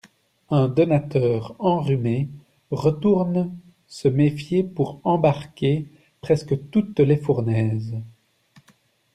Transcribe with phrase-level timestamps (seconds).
[0.49, 2.27] Un donateur enrhumé
[2.71, 3.55] retourne
[3.85, 5.89] se méfier pour embarquer
[6.21, 8.01] presque toutes les fournaises.